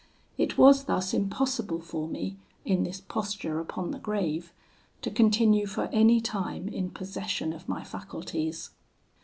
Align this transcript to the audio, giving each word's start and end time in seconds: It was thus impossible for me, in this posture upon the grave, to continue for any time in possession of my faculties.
It 0.35 0.57
was 0.57 0.85
thus 0.85 1.13
impossible 1.13 1.79
for 1.79 2.07
me, 2.07 2.35
in 2.65 2.81
this 2.81 2.99
posture 3.01 3.59
upon 3.59 3.91
the 3.91 3.99
grave, 3.99 4.51
to 5.03 5.11
continue 5.11 5.67
for 5.67 5.91
any 5.93 6.19
time 6.19 6.67
in 6.67 6.89
possession 6.89 7.53
of 7.53 7.69
my 7.69 7.83
faculties. 7.83 8.71